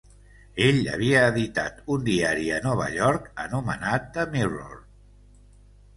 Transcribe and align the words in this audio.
Ell 0.67 0.79
havia 0.93 1.19
editat 1.33 1.83
un 1.95 2.07
diari 2.09 2.49
a 2.55 2.59
Nova 2.65 2.89
York 2.97 3.29
anomenat 3.47 4.09
"The 4.17 4.29
Mirror". 4.37 4.85